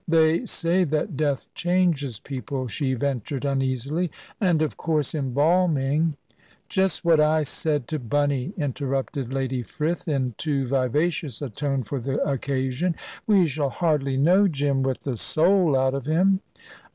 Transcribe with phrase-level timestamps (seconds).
[0.07, 6.15] "They say that death changes people," she ventured uneasily, "and of course, embalming"
[6.69, 11.99] "Just what I said to Bunny," interrupted Lady Frith, in too vivacious a tone for
[11.99, 12.95] the occasion.
[13.27, 16.39] "We shall hardly know Jim with the soul out of him."